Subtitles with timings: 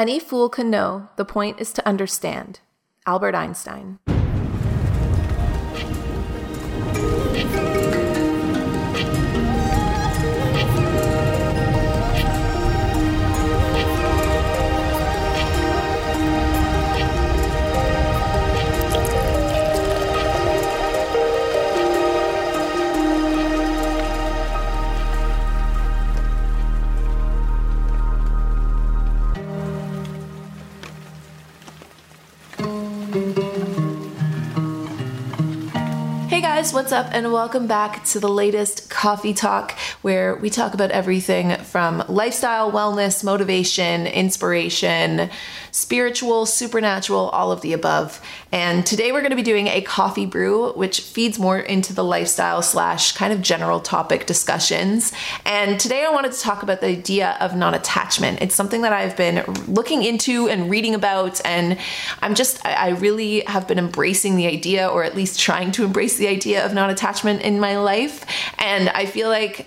[0.00, 2.60] Any fool can know the point is to understand.
[3.06, 3.98] Albert Einstein.
[36.72, 41.56] What's up, and welcome back to the latest Coffee Talk, where we talk about everything
[41.64, 45.30] from lifestyle, wellness, motivation, inspiration,
[45.72, 48.20] spiritual, supernatural, all of the above.
[48.52, 52.04] And today we're going to be doing a coffee brew, which feeds more into the
[52.04, 55.12] lifestyle slash kind of general topic discussions.
[55.44, 58.42] And today I wanted to talk about the idea of non attachment.
[58.42, 61.78] It's something that I've been looking into and reading about, and
[62.22, 66.16] I'm just, I really have been embracing the idea, or at least trying to embrace
[66.16, 68.24] the idea of non attachment in my life.
[68.58, 69.66] And I feel like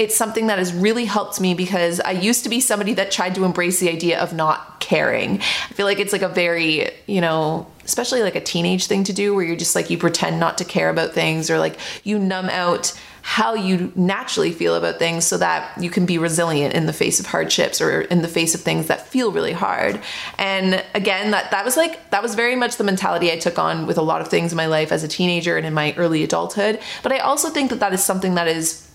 [0.00, 3.34] it's something that has really helped me because I used to be somebody that tried
[3.34, 5.40] to embrace the idea of not caring.
[5.40, 9.12] I feel like it's like a very, you know, especially like a teenage thing to
[9.12, 12.18] do where you're just like you pretend not to care about things or like you
[12.18, 16.86] numb out how you naturally feel about things so that you can be resilient in
[16.86, 20.00] the face of hardships or in the face of things that feel really hard.
[20.38, 23.86] And again, that that was like that was very much the mentality I took on
[23.86, 26.24] with a lot of things in my life as a teenager and in my early
[26.24, 26.80] adulthood.
[27.02, 28.89] But I also think that that is something that is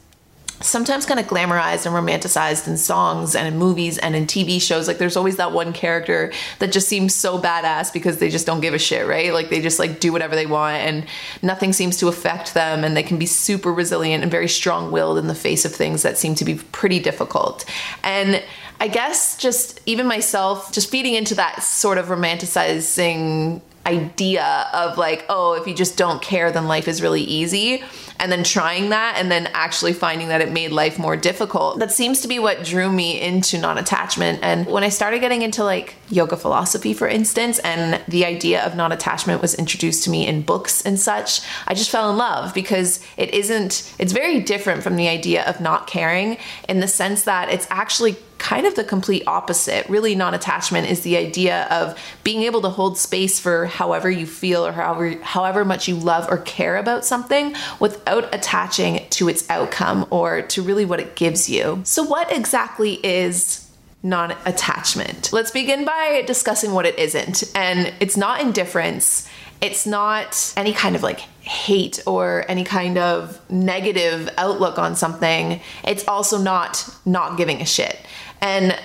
[0.61, 4.87] sometimes kind of glamorized and romanticized in songs and in movies and in TV shows.
[4.87, 8.61] Like there's always that one character that just seems so badass because they just don't
[8.61, 9.33] give a shit, right?
[9.33, 11.05] Like they just like do whatever they want and
[11.41, 15.27] nothing seems to affect them and they can be super resilient and very strong-willed in
[15.27, 17.65] the face of things that seem to be pretty difficult.
[18.03, 18.43] And
[18.79, 25.25] I guess just even myself just feeding into that sort of romanticizing idea of like,
[25.29, 27.83] oh, if you just don't care, then life is really easy.
[28.17, 31.79] And then trying that and then actually finding that it made life more difficult.
[31.79, 34.39] That seems to be what drew me into non attachment.
[34.41, 38.75] And when I started getting into like yoga philosophy, for instance, and the idea of
[38.75, 42.53] non attachment was introduced to me in books and such, I just fell in love
[42.53, 46.37] because it isn't, it's very different from the idea of not caring
[46.69, 48.15] in the sense that it's actually
[48.45, 49.89] kind of the complete opposite.
[49.89, 54.27] Really, non attachment is the idea of being able to hold space for however you
[54.27, 59.49] feel or however, however much you love or care about something without attaching to its
[59.49, 61.81] outcome or to really what it gives you.
[61.85, 63.67] So, what exactly is
[64.03, 65.33] non attachment?
[65.33, 67.51] Let's begin by discussing what it isn't.
[67.55, 69.27] And it's not indifference.
[69.59, 75.61] It's not any kind of like hate or any kind of negative outlook on something.
[75.83, 77.97] It's also not not giving a shit.
[78.41, 78.77] And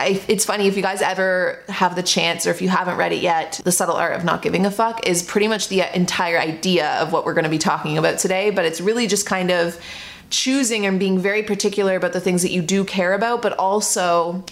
[0.00, 3.12] I, it's funny if you guys ever have the chance or if you haven't read
[3.12, 6.38] it yet, The Subtle Art of Not Giving a Fuck is pretty much the entire
[6.38, 9.50] idea of what we're going to be talking about today, but it's really just kind
[9.52, 9.80] of
[10.28, 14.44] choosing and being very particular about the things that you do care about, but also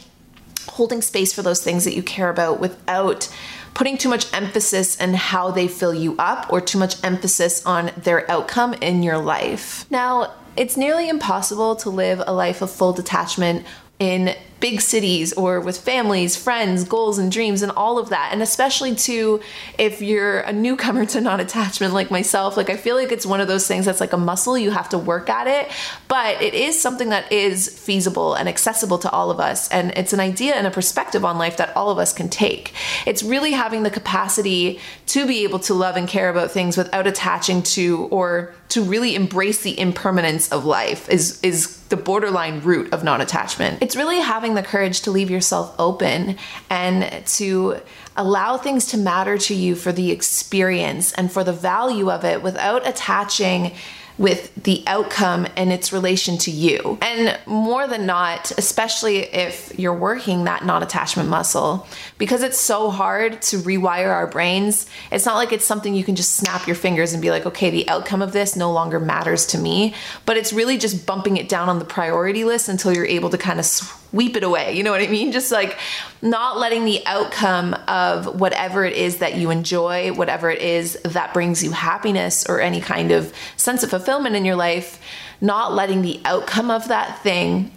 [0.69, 3.29] holding space for those things that you care about without
[3.75, 7.91] putting too much emphasis on how they fill you up or too much emphasis on
[7.97, 9.91] their outcome in your life.
[9.91, 13.65] Now, it's nearly impossible to live a life of full detachment
[14.01, 18.31] in big cities or with families, friends, goals, and dreams, and all of that.
[18.33, 19.41] And especially too,
[19.79, 23.41] if you're a newcomer to non attachment like myself, like I feel like it's one
[23.41, 25.71] of those things that's like a muscle, you have to work at it,
[26.09, 29.69] but it is something that is feasible and accessible to all of us.
[29.71, 32.73] And it's an idea and a perspective on life that all of us can take.
[33.07, 37.07] It's really having the capacity to be able to love and care about things without
[37.07, 42.93] attaching to or to really embrace the impermanence of life is is the borderline root
[42.93, 43.83] of non-attachment.
[43.83, 46.37] It's really having the courage to leave yourself open
[46.71, 47.81] and to
[48.17, 52.43] allow things to matter to you for the experience and for the value of it
[52.43, 53.73] without attaching
[54.21, 56.99] with the outcome and its relation to you.
[57.01, 61.87] And more than not, especially if you're working that non attachment muscle,
[62.19, 66.17] because it's so hard to rewire our brains, it's not like it's something you can
[66.17, 69.47] just snap your fingers and be like, okay, the outcome of this no longer matters
[69.47, 69.95] to me.
[70.27, 73.39] But it's really just bumping it down on the priority list until you're able to
[73.39, 74.77] kind of sweep it away.
[74.77, 75.33] You know what I mean?
[75.33, 75.79] Just like
[76.21, 81.33] not letting the outcome of whatever it is that you enjoy, whatever it is that
[81.33, 85.01] brings you happiness or any kind of sense of fulfillment in your life,
[85.41, 87.73] not letting the outcome of that thing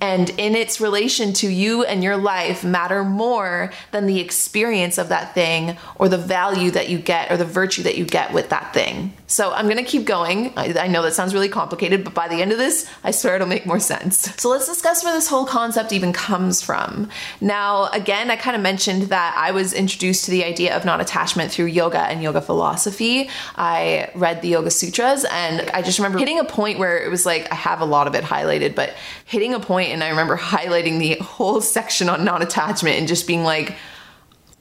[0.00, 5.08] and in its relation to you and your life matter more than the experience of
[5.08, 8.48] that thing or the value that you get or the virtue that you get with
[8.50, 9.12] that thing.
[9.34, 10.52] So I'm gonna keep going.
[10.56, 13.34] I, I know that sounds really complicated, but by the end of this, I swear
[13.34, 14.32] it'll make more sense.
[14.40, 17.08] So let's discuss where this whole concept even comes from.
[17.40, 21.00] Now, again, I kind of mentioned that I was introduced to the idea of non
[21.00, 23.28] attachment through yoga and yoga philosophy.
[23.56, 27.26] I read the Yoga Sutras and I just remember hitting a point where it was
[27.26, 28.94] like, I have a lot of it highlighted, but
[29.24, 33.26] hitting a point and I remember highlighting the whole section on non attachment and just
[33.26, 33.74] being like,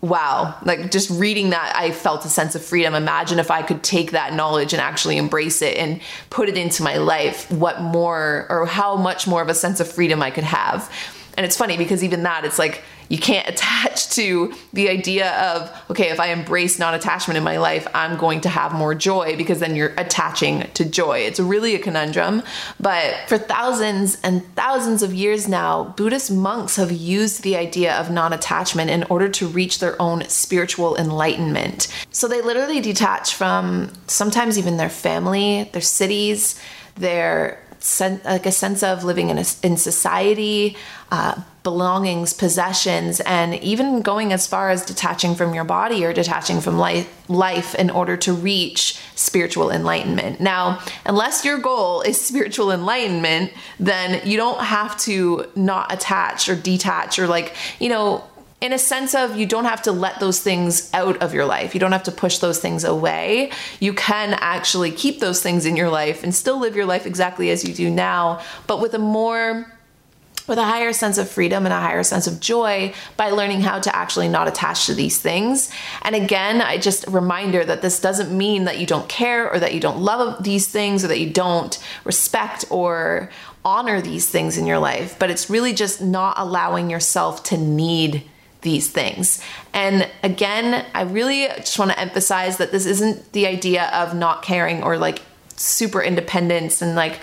[0.04, 0.58] wow.
[0.64, 2.94] Like just reading that i felt a sense of freedom.
[2.94, 6.84] Imagine if i could take that knowledge and actually embrace it and put it into
[6.84, 10.44] my life what more or how much more of a sense of freedom i could
[10.44, 10.92] have.
[11.38, 15.72] And it's funny because even that it's like you can't attach to the idea of,
[15.92, 19.38] okay, if I embrace non attachment in my life, I'm going to have more joy
[19.38, 21.20] because then you're attaching to joy.
[21.20, 22.42] It's really a conundrum.
[22.80, 28.10] But for thousands and thousands of years now, Buddhist monks have used the idea of
[28.10, 31.88] non attachment in order to reach their own spiritual enlightenment.
[32.10, 36.60] So they literally detach from sometimes even their family, their cities,
[36.96, 40.76] their sen- like a sense of living in a, in society,
[41.12, 46.60] uh, belongings, possessions, and even going as far as detaching from your body or detaching
[46.60, 50.40] from life, life in order to reach spiritual enlightenment.
[50.40, 56.56] Now, unless your goal is spiritual enlightenment, then you don't have to not attach or
[56.56, 58.24] detach or like, you know,
[58.64, 61.74] in a sense of you don't have to let those things out of your life.
[61.74, 63.52] You don't have to push those things away.
[63.82, 67.50] You can actually keep those things in your life and still live your life exactly
[67.50, 69.70] as you do now, but with a more
[70.46, 73.80] with a higher sense of freedom and a higher sense of joy by learning how
[73.80, 75.72] to actually not attach to these things.
[76.02, 79.58] And again, I just a reminder that this doesn't mean that you don't care or
[79.60, 83.30] that you don't love these things or that you don't respect or
[83.64, 88.24] honor these things in your life, but it's really just not allowing yourself to need
[88.64, 89.42] these things.
[89.74, 94.42] And again, I really just want to emphasize that this isn't the idea of not
[94.42, 95.22] caring or like
[95.56, 97.20] super independence and like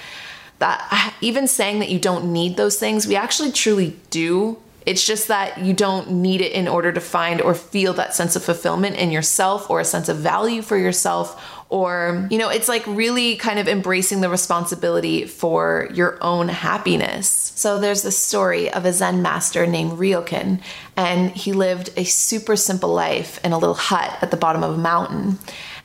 [0.61, 4.59] that even saying that you don't need those things, we actually truly do.
[4.87, 8.35] It's just that you don't need it in order to find or feel that sense
[8.35, 12.69] of fulfillment in yourself or a sense of value for yourself or you know it's
[12.69, 18.71] like really kind of embracing the responsibility for your own happiness so there's this story
[18.71, 20.61] of a zen master named ryokan
[20.97, 24.75] and he lived a super simple life in a little hut at the bottom of
[24.75, 25.39] a mountain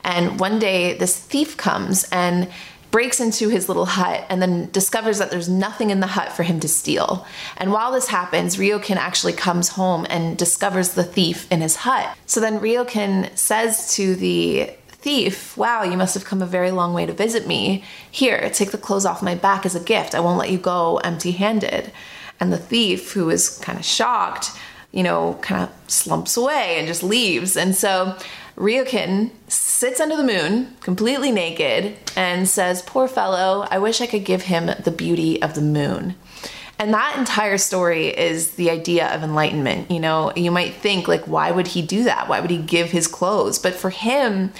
[0.04, 2.48] and one day this thief comes and
[2.90, 6.44] breaks into his little hut and then discovers that there's nothing in the hut for
[6.44, 7.26] him to steal.
[7.58, 12.16] And while this happens, Ryokan actually comes home and discovers the thief in his hut.
[12.24, 14.70] So then Ryokan says to the
[15.06, 17.84] thief, Wow, you must have come a very long way to visit me.
[18.10, 20.16] Here, take the clothes off my back as a gift.
[20.16, 21.92] I won't let you go empty handed.
[22.40, 24.50] And the thief, who is kind of shocked,
[24.90, 27.56] you know, kind of slumps away and just leaves.
[27.56, 28.16] And so
[28.56, 34.24] Ryokan sits under the moon, completely naked, and says, Poor fellow, I wish I could
[34.24, 36.16] give him the beauty of the moon.
[36.80, 39.88] And that entire story is the idea of enlightenment.
[39.88, 42.28] You know, you might think, like, why would he do that?
[42.28, 43.60] Why would he give his clothes?
[43.60, 44.52] But for him,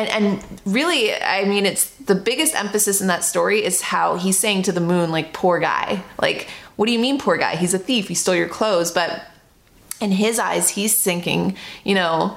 [0.00, 4.38] and and really i mean it's the biggest emphasis in that story is how he's
[4.38, 6.02] saying to the moon like poor guy.
[6.20, 7.56] Like what do you mean poor guy?
[7.56, 8.08] He's a thief.
[8.08, 8.90] He stole your clothes.
[8.90, 9.22] But
[10.00, 12.36] in his eyes he's thinking you know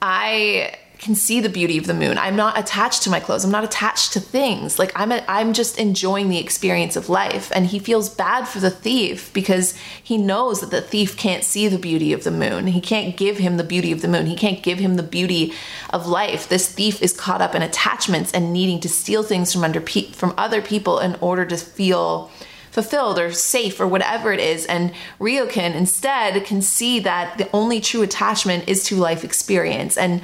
[0.00, 2.16] i can see the beauty of the moon.
[2.16, 3.44] I'm not attached to my clothes.
[3.44, 4.78] I'm not attached to things.
[4.78, 7.52] Like I'm a, I'm just enjoying the experience of life.
[7.54, 11.68] And he feels bad for the thief because he knows that the thief can't see
[11.68, 12.68] the beauty of the moon.
[12.68, 14.26] He can't give him the beauty of the moon.
[14.26, 15.52] He can't give him the beauty
[15.90, 16.48] of life.
[16.48, 20.12] This thief is caught up in attachments and needing to steal things from under pe-
[20.12, 22.30] from other people in order to feel
[22.70, 24.66] fulfilled or safe or whatever it is.
[24.66, 30.20] And Ryokan instead can see that the only true attachment is to life experience and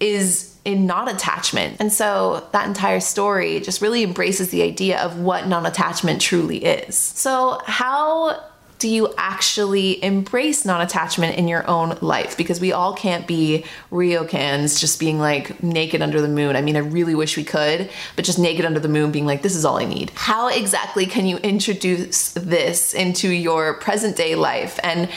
[0.00, 1.76] is in non attachment.
[1.80, 6.64] And so that entire story just really embraces the idea of what non attachment truly
[6.64, 6.96] is.
[6.96, 8.42] So, how
[8.78, 12.36] do you actually embrace non attachment in your own life?
[12.36, 16.56] Because we all can't be Ryokans just being like naked under the moon.
[16.56, 19.42] I mean, I really wish we could, but just naked under the moon being like,
[19.42, 20.10] this is all I need.
[20.14, 24.78] How exactly can you introduce this into your present day life?
[24.82, 25.08] And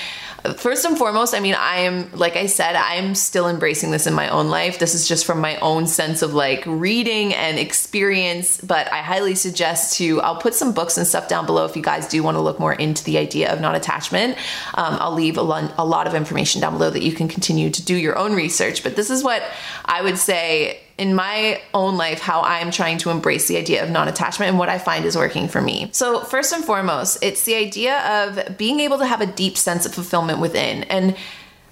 [0.55, 4.13] First and foremost, I mean, I am, like I said, I'm still embracing this in
[4.13, 4.79] my own life.
[4.79, 9.36] This is just from my own sense of like reading and experience, but I highly
[9.36, 12.36] suggest to, I'll put some books and stuff down below if you guys do want
[12.36, 14.38] to look more into the idea of non attachment.
[14.75, 17.69] Um, I'll leave a, lo- a lot of information down below that you can continue
[17.69, 18.81] to do your own research.
[18.81, 19.43] But this is what
[19.86, 23.89] I would say in my own life how I'm trying to embrace the idea of
[23.89, 25.89] non attachment and what I find is working for me.
[25.93, 29.85] So, first and foremost, it's the idea of being able to have a deep sense
[29.85, 30.83] of fulfillment within.
[30.83, 31.15] And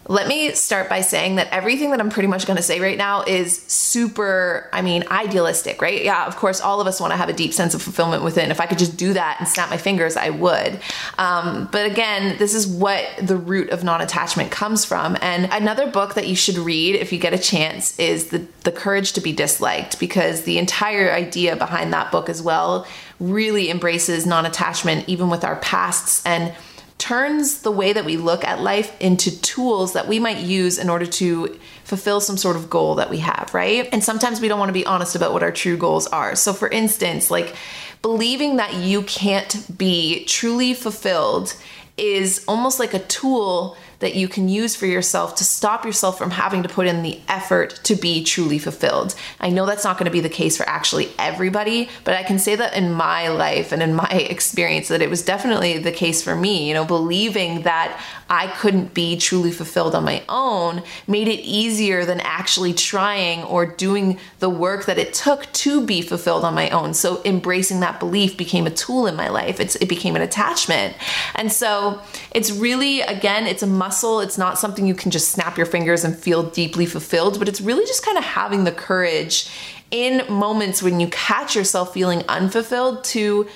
[0.09, 2.97] Let me start by saying that everything that I'm pretty much going to say right
[2.97, 6.01] now is super, I mean, idealistic, right?
[6.01, 8.49] Yeah, of course, all of us want to have a deep sense of fulfillment within.
[8.49, 10.79] If I could just do that and snap my fingers, I would.
[11.17, 15.17] Um, but again, this is what the root of non attachment comes from.
[15.21, 18.71] And another book that you should read if you get a chance is The, the
[18.71, 22.87] Courage to Be Disliked, because the entire idea behind that book as well
[23.19, 26.53] really embraces non attachment, even with our pasts and
[26.97, 30.89] turns the way that we look at life into tools that we might use in
[30.89, 33.87] order to fulfill some sort of goal that we have, right?
[33.91, 36.35] And sometimes we don't want to be honest about what our true goals are.
[36.35, 37.55] So, for instance, like
[38.01, 41.55] believing that you can't be truly fulfilled
[41.97, 46.31] is almost like a tool that you can use for yourself to stop yourself from
[46.31, 49.15] having to put in the effort to be truly fulfilled.
[49.39, 52.39] I know that's not going to be the case for actually everybody, but I can
[52.39, 56.21] say that in my life and in my experience that it was definitely the case
[56.21, 57.99] for me, you know, believing that
[58.29, 63.65] I couldn't be truly fulfilled on my own made it easier than actually trying or
[63.65, 66.93] doing the work that it took to be fulfilled on my own.
[66.93, 69.59] So embracing that belief became a tool in my life.
[69.59, 70.95] It's, it became an attachment.
[71.35, 72.01] And so
[72.31, 74.19] it's really, again, it's a muscle.
[74.19, 77.61] It's not something you can just snap your fingers and feel deeply fulfilled, but it's
[77.61, 79.49] really just kind of having the courage
[79.91, 83.47] in moments when you catch yourself feeling unfulfilled to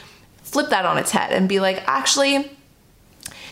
[0.42, 2.50] flip that on its head and be like, actually,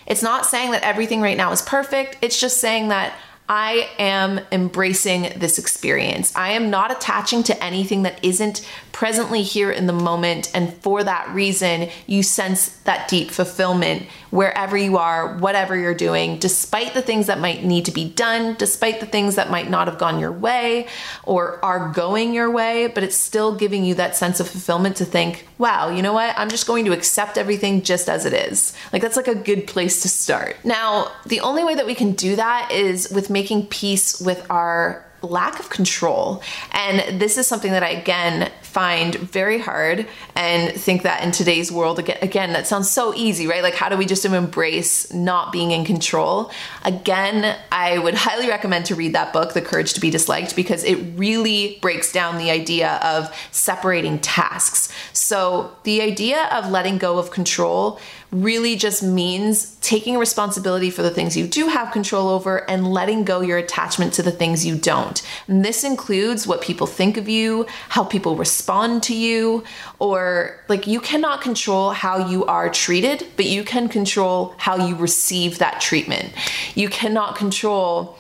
[0.08, 2.18] it's not saying that everything right now is perfect.
[2.22, 3.14] It's just saying that
[3.50, 6.34] I am embracing this experience.
[6.34, 8.66] I am not attaching to anything that isn't
[9.00, 10.52] presently here in the moment.
[10.54, 16.38] And for that reason, you sense that deep fulfillment wherever you are, whatever you're doing,
[16.38, 19.88] despite the things that might need to be done, despite the things that might not
[19.88, 20.86] have gone your way
[21.24, 25.06] or are going your way, but it's still giving you that sense of fulfillment to
[25.06, 26.38] think, wow, you know what?
[26.38, 28.74] I'm just going to accept everything just as it is.
[28.92, 30.58] Like that's like a good place to start.
[30.66, 35.06] Now, the only way that we can do that is with making peace with our
[35.22, 36.42] lack of control.
[36.72, 41.72] And this is something that I again find very hard and think that in today's
[41.72, 43.64] world again that sounds so easy, right?
[43.64, 46.52] Like how do we just embrace not being in control?
[46.86, 50.84] Again, I would highly recommend to read that book, The Courage to be Disliked, because
[50.84, 54.90] it really breaks down the idea of separating tasks.
[55.14, 58.00] So, the idea of letting go of control
[58.32, 63.24] really just means taking responsibility for the things you do have control over and letting
[63.24, 65.22] go your attachment to the things you don't.
[65.48, 69.64] And this includes what people think of you, how people respond to you,
[69.98, 74.96] or like you cannot control how you are treated, but you can control how you
[74.96, 76.32] receive that treatment.
[76.76, 78.18] You cannot control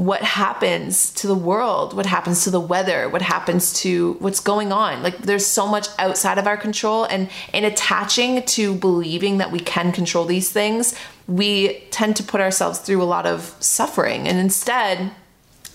[0.00, 4.72] what happens to the world, what happens to the weather, what happens to what's going
[4.72, 5.02] on.
[5.02, 9.60] Like there's so much outside of our control and in attaching to believing that we
[9.60, 10.94] can control these things,
[11.28, 15.12] we tend to put ourselves through a lot of suffering and instead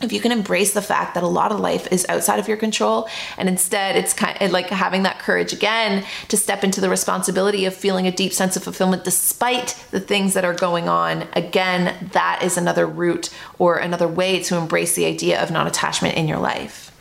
[0.02, 2.58] if you can embrace the fact that a lot of life is outside of your
[2.58, 6.90] control and instead it's kind of like having that courage again to step into the
[6.90, 11.28] responsibility of feeling a deep sense of fulfillment despite the things that are going on
[11.34, 16.28] again that is another route or another way to embrace the idea of non-attachment in
[16.28, 16.92] your life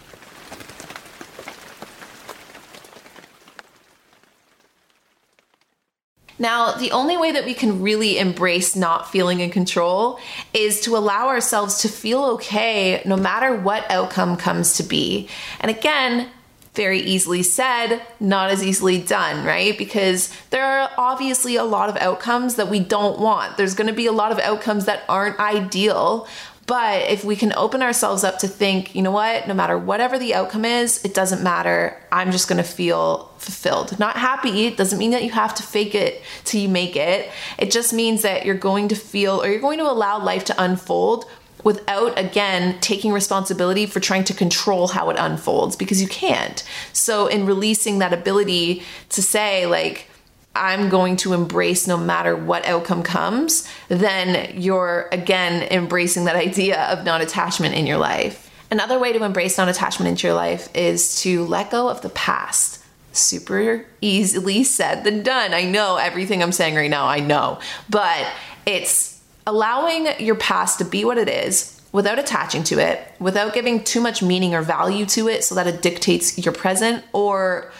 [6.38, 10.18] Now, the only way that we can really embrace not feeling in control
[10.52, 15.28] is to allow ourselves to feel okay no matter what outcome comes to be.
[15.60, 16.28] And again,
[16.74, 19.78] very easily said, not as easily done, right?
[19.78, 23.56] Because there are obviously a lot of outcomes that we don't want.
[23.56, 26.26] There's to be a lot of outcomes that aren't ideal,
[26.66, 30.18] but if we can open ourselves up to think, you know what, no matter whatever
[30.18, 31.96] the outcome is, it doesn't matter.
[32.10, 33.98] I'm just going to feel fulfilled.
[33.98, 37.30] Not happy it doesn't mean that you have to fake it till you make it.
[37.58, 40.62] It just means that you're going to feel or you're going to allow life to
[40.62, 41.26] unfold
[41.64, 46.62] without again taking responsibility for trying to control how it unfolds because you can't.
[46.92, 50.08] So in releasing that ability to say like
[50.56, 56.84] I'm going to embrace no matter what outcome comes, then you're again embracing that idea
[56.84, 58.50] of non attachment in your life.
[58.70, 62.08] Another way to embrace non attachment into your life is to let go of the
[62.10, 62.80] past.
[63.12, 65.54] Super easily said than done.
[65.54, 67.60] I know everything I'm saying right now, I know.
[67.88, 68.26] But
[68.66, 73.84] it's allowing your past to be what it is without attaching to it, without giving
[73.84, 77.70] too much meaning or value to it so that it dictates your present or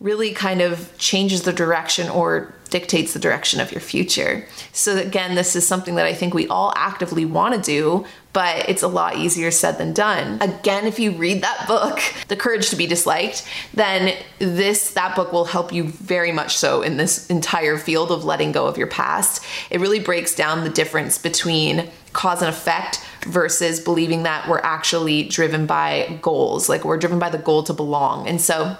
[0.00, 4.46] really kind of changes the direction or dictates the direction of your future.
[4.72, 8.68] So, again, this is something that I think we all actively want to do, but
[8.68, 10.40] it's a lot easier said than done.
[10.40, 15.32] Again, if you read that book, The Courage to be Disliked, then this that book
[15.32, 18.86] will help you very much so in this entire field of letting go of your
[18.86, 19.44] past.
[19.68, 25.24] It really breaks down the difference between cause and effect versus believing that we're actually
[25.24, 28.26] driven by goals, like we're driven by the goal to belong.
[28.26, 28.76] And so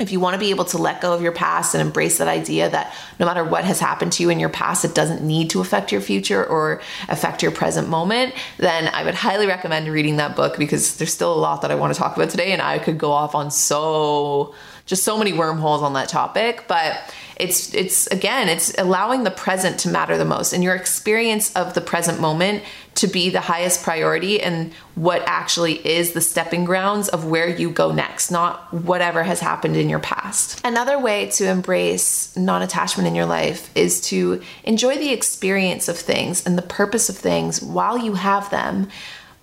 [0.00, 2.28] if you want to be able to let go of your past and embrace that
[2.28, 5.50] idea that no matter what has happened to you in your past, it doesn't need
[5.50, 10.16] to affect your future or affect your present moment, then I would highly recommend reading
[10.16, 12.62] that book because there's still a lot that I want to talk about today and
[12.62, 14.54] I could go off on so
[14.90, 17.00] just so many wormholes on that topic, but
[17.36, 21.72] it's it's again it's allowing the present to matter the most and your experience of
[21.72, 22.62] the present moment
[22.96, 27.70] to be the highest priority and what actually is the stepping grounds of where you
[27.70, 30.60] go next not whatever has happened in your past.
[30.64, 36.44] Another way to embrace non-attachment in your life is to enjoy the experience of things
[36.44, 38.88] and the purpose of things while you have them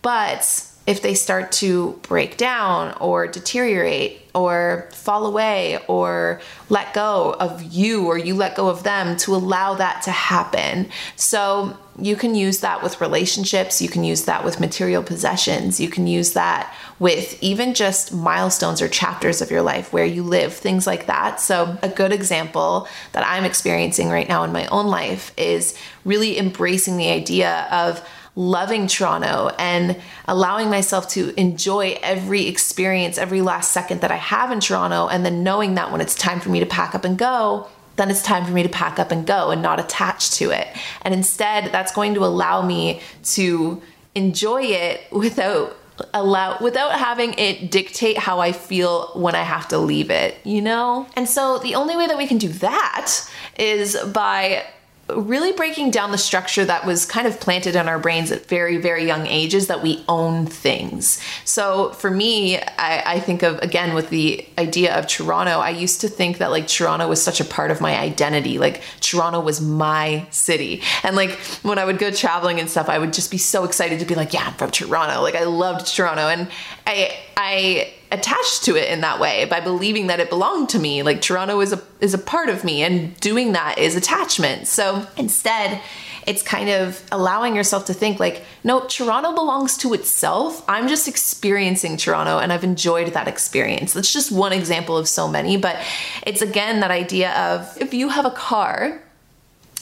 [0.02, 6.40] but if they start to break down or deteriorate or fall away or
[6.70, 10.88] let go of you or you let go of them to allow that to happen.
[11.18, 15.90] So you can use that with relationships, you can use that with material possessions, you
[15.90, 20.54] can use that with even just milestones or chapters of your life where you live,
[20.54, 21.42] things like that.
[21.42, 26.38] So, a good example that I'm experiencing right now in my own life is really
[26.38, 33.72] embracing the idea of loving Toronto and allowing myself to enjoy every experience, every last
[33.72, 36.60] second that I have in Toronto, and then knowing that when it's time for me
[36.60, 39.50] to pack up and go, then it's time for me to pack up and go
[39.50, 40.68] and not attach to it.
[41.02, 43.82] And instead, that's going to allow me to
[44.14, 45.76] enjoy it without
[46.14, 50.62] allow without having it dictate how I feel when I have to leave it, you
[50.62, 51.08] know?
[51.16, 53.14] And so the only way that we can do that
[53.58, 54.64] is by
[55.10, 58.78] really breaking down the structure that was kind of planted in our brains at very,
[58.78, 61.22] very young ages that we own things.
[61.46, 66.02] So for me, I, I, think of again with the idea of Toronto, I used
[66.02, 68.60] to think that like Toronto was such a part of my identity.
[68.60, 70.82] Like Toronto was my city.
[71.04, 71.32] And like
[71.64, 74.16] when I would go traveling and stuff, I would just be so excited to be
[74.16, 75.22] like, yeah, I'm from Toronto.
[75.22, 76.28] Like I loved Toronto.
[76.28, 76.50] And
[76.86, 81.04] I, I, attached to it in that way by believing that it belonged to me.
[81.04, 84.68] Like toronto is a is a part of me and doing that is attachment.
[84.68, 85.82] So instead
[86.26, 90.64] it's kind of allowing yourself to think like no toronto belongs to itself.
[90.68, 93.94] I'm just experiencing toronto and i've enjoyed that experience.
[93.94, 95.78] That's just one example of so many but
[96.26, 99.02] it's again that idea of if you have a car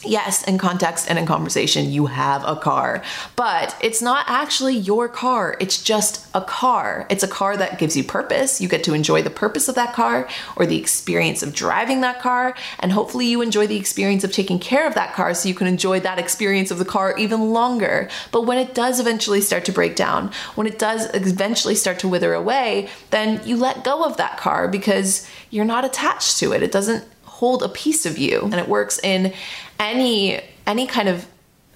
[0.03, 3.03] yes, in context and in conversation, you have a car,
[3.35, 5.57] but it's not actually your car.
[5.59, 7.05] It's just a car.
[7.09, 8.59] It's a car that gives you purpose.
[8.61, 12.19] You get to enjoy the purpose of that car or the experience of driving that
[12.19, 12.55] car.
[12.79, 15.67] And hopefully, you enjoy the experience of taking care of that car so you can
[15.67, 18.09] enjoy that experience of the car even longer.
[18.31, 22.07] But when it does eventually start to break down, when it does eventually start to
[22.07, 26.63] wither away, then you let go of that car because you're not attached to it.
[26.63, 27.05] It doesn't
[27.35, 28.41] hold a piece of you.
[28.43, 29.33] And it works in
[29.79, 31.27] any any kind of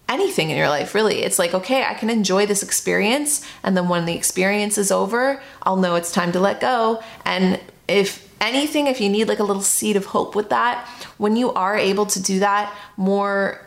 [0.08, 1.22] anything in your life really.
[1.22, 3.46] It's like okay i can enjoy this experience.
[3.64, 7.04] And then when the experience is over i'll know it's time to let go.
[7.26, 11.36] And if anything if you need like a little seed of hope with that when
[11.36, 13.60] you are able to do that more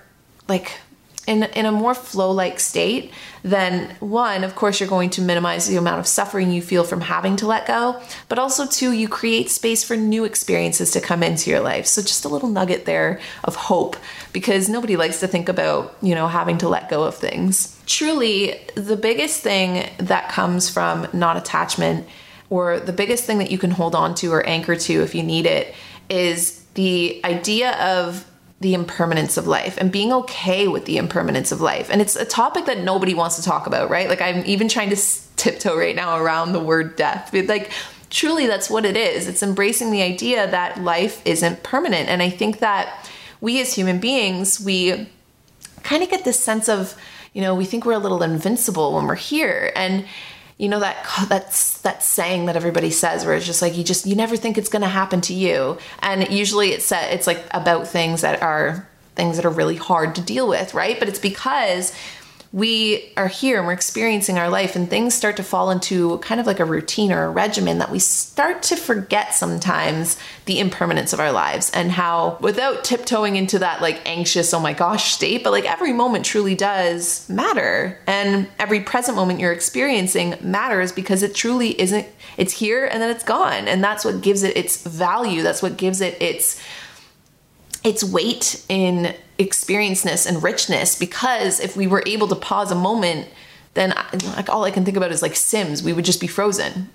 [0.48, 0.80] like
[1.26, 5.68] in, in a more flow like state, then one, of course, you're going to minimize
[5.68, 9.08] the amount of suffering you feel from having to let go, but also two, you
[9.08, 11.86] create space for new experiences to come into your life.
[11.86, 13.96] So just a little nugget there of hope
[14.32, 17.80] because nobody likes to think about, you know, having to let go of things.
[17.86, 22.06] Truly, the biggest thing that comes from not attachment
[22.50, 25.22] or the biggest thing that you can hold on to or anchor to if you
[25.22, 25.74] need it
[26.10, 28.26] is the idea of
[28.62, 31.90] the impermanence of life and being okay with the impermanence of life.
[31.90, 34.08] And it's a topic that nobody wants to talk about, right?
[34.08, 34.96] Like I'm even trying to
[35.36, 37.34] tiptoe right now around the word death.
[37.34, 37.72] Like
[38.08, 39.26] truly that's what it is.
[39.26, 42.08] It's embracing the idea that life isn't permanent.
[42.08, 45.08] And I think that we as human beings, we
[45.82, 46.96] kind of get this sense of,
[47.32, 49.72] you know, we think we're a little invincible when we're here.
[49.74, 50.06] And
[50.58, 50.96] you know that
[51.28, 54.58] that's that saying that everybody says where it's just like you just you never think
[54.58, 55.78] it's going to happen to you.
[56.00, 60.22] And usually it's it's like about things that are things that are really hard to
[60.22, 60.98] deal with right?
[60.98, 61.92] But it's because
[62.52, 66.40] we are here and we're experiencing our life and things start to fall into kind
[66.40, 71.12] of like a routine or a regimen that we start to forget sometimes the impermanence
[71.12, 75.42] of our lives and how without tiptoeing into that like anxious oh my gosh state
[75.42, 77.98] but like every moment truly does matter.
[78.06, 83.10] And every present moment you're experiencing matters because it truly isn't it's here and then
[83.10, 83.68] it's gone.
[83.68, 85.42] And that's what gives it its value.
[85.42, 86.62] That's what gives it its
[87.84, 93.28] its weight in experienceness and richness because if we were able to pause a moment
[93.74, 95.82] then I, like all I can think about is like Sims.
[95.82, 96.90] We would just be frozen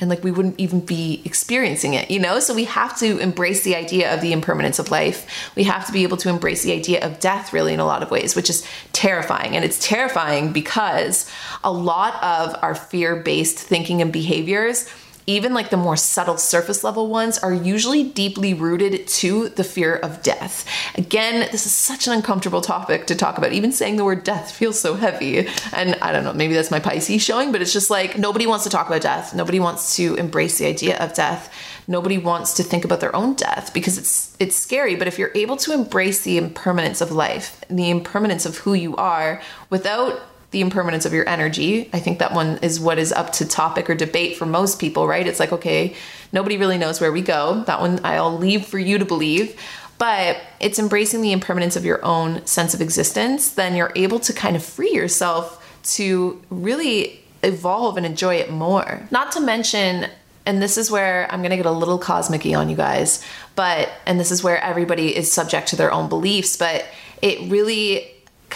[0.00, 2.40] and like we wouldn't even be experiencing it, you know?
[2.40, 5.52] So we have to embrace the idea of the impermanence of life.
[5.54, 8.02] We have to be able to embrace the idea of death, really, in a lot
[8.02, 9.54] of ways, which is terrifying.
[9.54, 11.30] And it's terrifying because
[11.62, 14.88] a lot of our fear based thinking and behaviors
[15.26, 19.96] even like the more subtle surface level ones are usually deeply rooted to the fear
[19.96, 20.66] of death.
[20.96, 23.52] Again, this is such an uncomfortable topic to talk about.
[23.52, 25.48] Even saying the word death feels so heavy.
[25.72, 28.64] And I don't know, maybe that's my Pisces showing, but it's just like nobody wants
[28.64, 29.34] to talk about death.
[29.34, 31.52] Nobody wants to embrace the idea of death.
[31.86, 35.32] Nobody wants to think about their own death because it's it's scary, but if you're
[35.34, 40.60] able to embrace the impermanence of life, the impermanence of who you are without the
[40.60, 41.88] impermanence of your energy.
[41.92, 45.06] I think that one is what is up to topic or debate for most people,
[45.06, 45.26] right?
[45.26, 45.94] It's like, okay,
[46.32, 47.62] nobody really knows where we go.
[47.66, 49.56] That one I'll leave for you to believe.
[49.98, 54.32] But it's embracing the impermanence of your own sense of existence, then you're able to
[54.32, 59.06] kind of free yourself to really evolve and enjoy it more.
[59.10, 60.06] Not to mention,
[60.46, 63.22] and this is where I'm gonna get a little cosmic on you guys,
[63.56, 66.86] but, and this is where everybody is subject to their own beliefs, but
[67.20, 68.10] it really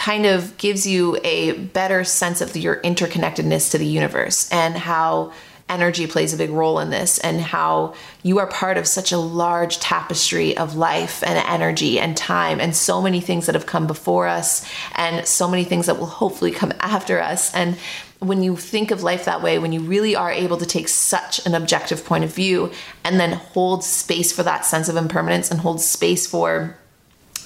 [0.05, 5.33] kind of gives you a better sense of your interconnectedness to the universe and how
[5.67, 7.91] energy plays a big role in this and how
[8.21, 12.75] you are part of such a large tapestry of life and energy and time and
[12.75, 14.63] so many things that have come before us
[14.93, 17.51] and so many things that will hopefully come after us.
[17.55, 17.75] And
[18.19, 21.43] when you think of life that way when you really are able to take such
[21.47, 22.71] an objective point of view
[23.03, 26.77] and then hold space for that sense of impermanence and hold space for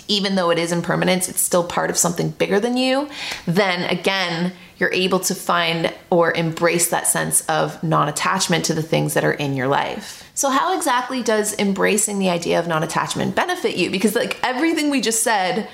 [0.10, 3.08] even though it is impermanence, it's still part of something bigger than you,
[3.46, 8.82] then again, you're able to find or embrace that sense of non attachment to the
[8.82, 10.30] things that are in your life.
[10.34, 13.90] So, how exactly does embracing the idea of non attachment benefit you?
[13.92, 15.70] Because, like everything we just said,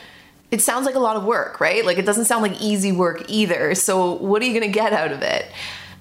[0.51, 1.85] it sounds like a lot of work, right?
[1.85, 3.75] Like it doesn't sound like easy work either.
[3.75, 5.45] So, what are you gonna get out of it?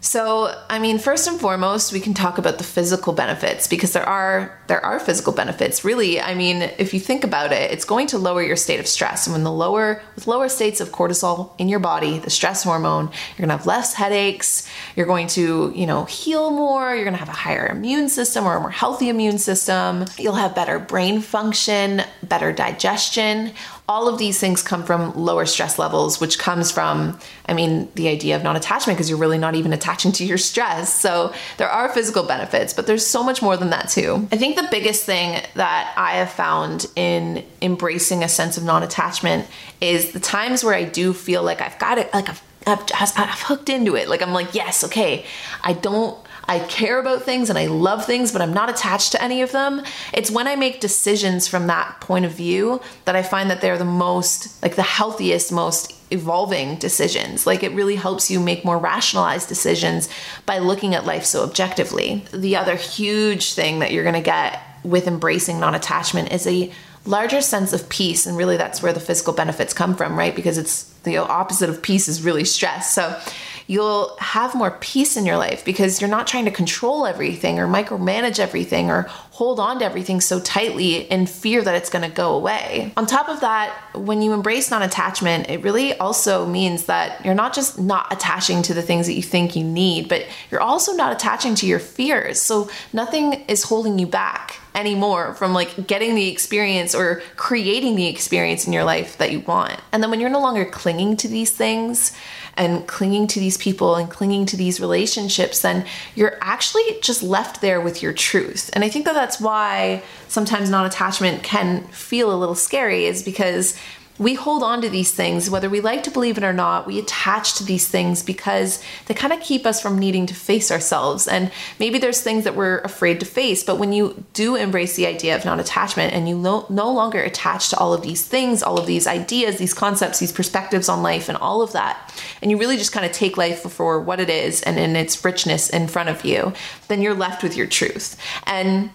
[0.05, 4.07] So, I mean, first and foremost, we can talk about the physical benefits because there
[4.07, 5.83] are there are physical benefits.
[5.83, 8.87] Really, I mean, if you think about it, it's going to lower your state of
[8.87, 9.27] stress.
[9.27, 13.07] And when the lower with lower states of cortisol in your body, the stress hormone,
[13.07, 17.15] you're going to have less headaches, you're going to, you know, heal more, you're going
[17.15, 20.05] to have a higher immune system or a more healthy immune system.
[20.19, 23.55] You'll have better brain function, better digestion
[23.87, 28.09] all of these things come from lower stress levels, which comes from, I mean, the
[28.09, 30.99] idea of non attachment because you're really not even attaching to your stress.
[30.99, 34.27] So there are physical benefits, but there's so much more than that too.
[34.33, 38.83] I think the biggest thing that I have found in embracing a sense of non
[38.83, 39.47] attachment
[39.83, 43.43] is the times where I do feel like I've got it, like I've, I've, I've
[43.43, 44.09] hooked into it.
[44.09, 45.27] Like I'm like, yes, okay,
[45.63, 49.23] I don't I care about things and I love things, but I'm not attached to
[49.23, 49.83] any of them.
[50.13, 53.79] It's when I make decisions from that point of view that I find that they're
[53.79, 57.47] the most, like the healthiest, most evolving decisions.
[57.47, 60.09] Like it really helps you make more rationalized decisions
[60.47, 62.25] by looking at life so objectively.
[62.33, 66.73] The other huge thing that you're going to get with embracing non attachment is a
[67.07, 68.27] larger sense of peace.
[68.27, 70.35] And really, that's where the physical benefits come from, right?
[70.35, 72.95] Because it's the opposite of peace is really stress.
[72.95, 73.19] So
[73.67, 77.67] you'll have more peace in your life because you're not trying to control everything or
[77.67, 82.15] micromanage everything or hold on to everything so tightly in fear that it's going to
[82.15, 82.93] go away.
[82.97, 87.35] On top of that, when you embrace non attachment, it really also means that you're
[87.35, 90.93] not just not attaching to the things that you think you need, but you're also
[90.93, 92.41] not attaching to your fears.
[92.41, 98.07] So nothing is holding you back anymore from like getting the experience or creating the
[98.09, 99.81] experience in your life that you want.
[99.93, 102.13] And then when you're no longer clinging to these things,
[102.57, 107.61] and clinging to these people and clinging to these relationships, then you're actually just left
[107.61, 108.71] there with your truth.
[108.73, 113.23] And I think that that's why sometimes non attachment can feel a little scary, is
[113.23, 113.77] because
[114.19, 117.01] we hold on to these things, whether we like to believe it or not, we
[117.01, 121.27] attach to these things because they kind of keep us from needing to face ourselves.
[121.27, 121.51] And
[121.81, 125.35] maybe there's things that we're afraid to face, but when you do embrace the idea
[125.35, 128.79] of non attachment and you no, no longer attach to all of these things, all
[128.79, 132.57] of these ideas, these concepts, these perspectives on life, and all of that, and you
[132.57, 135.89] really just kind of take life for what it is and in its richness in
[135.89, 136.53] front of you,
[136.87, 138.17] then you're left with your truth.
[138.47, 138.91] And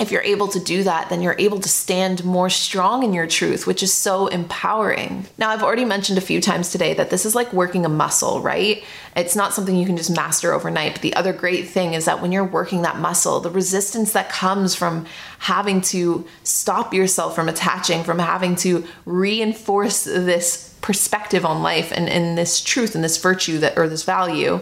[0.00, 3.28] if you're able to do that, then you're able to stand more strong in your
[3.28, 5.26] truth, which is so empowering.
[5.38, 8.40] Now, I've already mentioned a few times today that this is like working a muscle,
[8.40, 8.82] right?
[9.14, 10.94] It's not something you can just master overnight.
[10.94, 14.28] But the other great thing is that when you're working that muscle, the resistance that
[14.28, 15.06] comes from
[15.38, 22.08] having to stop yourself from attaching, from having to reinforce this perspective on life and,
[22.08, 24.60] and this truth and this virtue that or this value,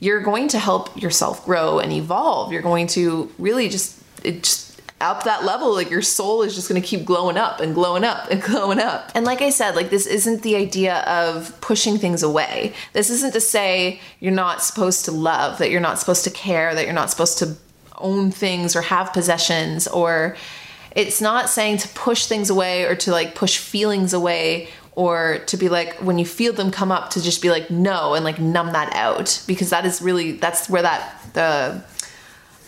[0.00, 2.50] you're going to help yourself grow and evolve.
[2.50, 4.69] You're going to really just it just
[5.00, 8.30] up that level, like your soul is just gonna keep glowing up and glowing up
[8.30, 9.10] and glowing up.
[9.14, 12.74] And like I said, like this isn't the idea of pushing things away.
[12.92, 16.74] This isn't to say you're not supposed to love, that you're not supposed to care,
[16.74, 17.56] that you're not supposed to
[18.00, 20.36] own things or have possessions or
[20.96, 25.56] it's not saying to push things away or to like push feelings away or to
[25.56, 28.38] be like when you feel them come up to just be like no and like
[28.38, 31.82] numb that out because that is really that's where that the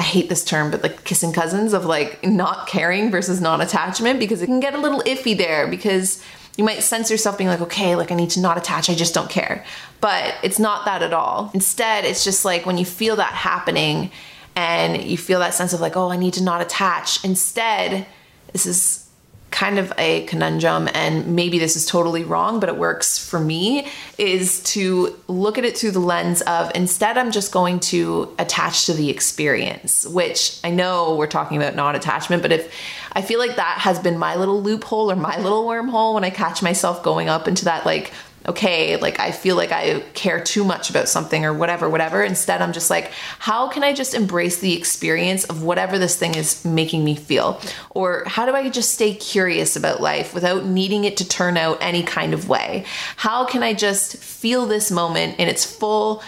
[0.03, 4.19] I hate this term, but like kissing cousins of like not caring versus non attachment
[4.19, 6.21] because it can get a little iffy there because
[6.57, 9.15] you might sense yourself being like, okay, like I need to not attach, I just
[9.15, 9.65] don't care.
[10.01, 11.53] But it's not that at all.
[11.55, 14.11] Instead, it's just like when you feel that happening
[14.57, 17.25] and you feel that sense of like, oh, I need to not attach.
[17.25, 18.05] Instead,
[18.53, 19.09] this is
[19.53, 23.87] kind of a conundrum and maybe this is totally wrong but it works for me
[24.19, 28.87] is to look at it through the lens of instead I'm just going to attach
[28.87, 32.75] to the experience which I know we're talking about non-attachment but if
[33.13, 36.31] I feel like that has been my little loophole or my little wormhole when I
[36.31, 38.13] catch myself going up into that like
[38.47, 42.23] okay, like I feel like I care too much about something or whatever, whatever.
[42.23, 46.35] Instead, I'm just like, how can I just embrace the experience of whatever this thing
[46.35, 47.61] is making me feel?
[47.91, 51.79] Or how do I just stay curious about life without needing it to turn out
[51.81, 52.85] any kind of way?
[53.17, 56.23] How can I just feel this moment in its full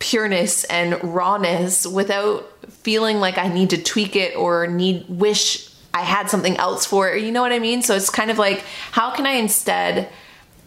[0.00, 6.00] pureness and rawness without feeling like I need to tweak it or need wish I
[6.00, 7.22] had something else for it?
[7.22, 7.82] You know what I mean?
[7.82, 10.08] So it's kind of like, how can I instead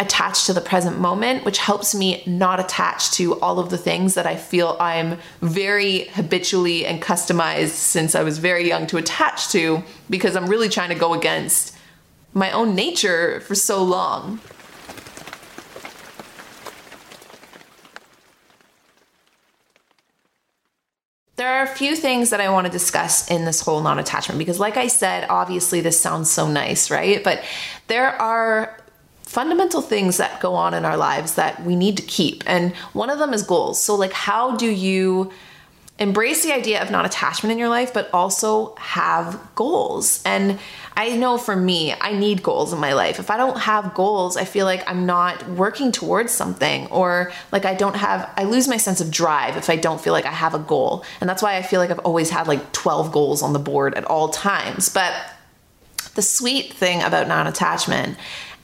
[0.04, 4.13] attached to the present moment, which helps me not attach to all of the things
[4.13, 9.50] that I feel I'm very habitually and customized since I was very young to attach
[9.50, 11.76] to because I'm really trying to go against
[12.34, 14.39] my own nature for so long.
[21.36, 24.38] There are a few things that I want to discuss in this whole non attachment
[24.38, 27.24] because, like I said, obviously this sounds so nice, right?
[27.24, 27.44] But
[27.88, 28.78] there are
[29.34, 32.43] fundamental things that go on in our lives that we need to keep.
[32.46, 33.84] And one of them is goals.
[33.84, 35.32] So, like, how do you
[35.98, 40.22] embrace the idea of non attachment in your life, but also have goals?
[40.24, 40.60] And
[40.96, 43.17] I know for me, I need goals in my life.
[43.17, 47.65] If I don't have goals, I feel like I'm not working towards something, or like
[47.65, 50.32] I don't have, I lose my sense of drive if I don't feel like I
[50.32, 51.04] have a goal.
[51.22, 53.96] And that's why I feel like I've always had like 12 goals on the board
[53.96, 54.89] at all times.
[54.89, 55.12] But
[56.13, 58.15] the sweet thing about non attachment